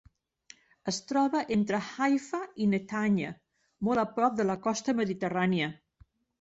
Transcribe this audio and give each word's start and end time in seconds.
Es 0.91 0.97
troba 1.11 1.41
entre 1.57 1.81
Haifa 1.91 2.41
i 2.65 2.67
Netanya, 2.73 3.35
molt 3.91 4.05
a 4.07 4.09
prop 4.19 4.43
de 4.43 4.51
la 4.55 4.59
costa 4.67 4.99
mediterrània. 5.05 5.73